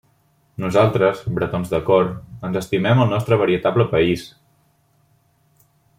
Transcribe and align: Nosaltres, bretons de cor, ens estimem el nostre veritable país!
Nosaltres, 0.61 1.19
bretons 1.39 1.69
de 1.73 1.81
cor, 1.89 2.09
ens 2.49 2.59
estimem 2.63 3.03
el 3.05 3.13
nostre 3.15 3.41
veritable 3.45 3.87
país! 3.95 4.25